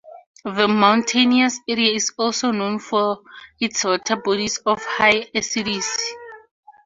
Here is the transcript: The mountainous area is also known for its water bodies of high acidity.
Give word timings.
The 0.45 0.67
mountainous 0.67 1.59
area 1.67 1.91
is 1.93 2.11
also 2.17 2.49
known 2.49 2.79
for 2.79 3.21
its 3.59 3.83
water 3.83 4.15
bodies 4.15 4.57
of 4.65 4.83
high 4.83 5.27
acidity. 5.35 5.83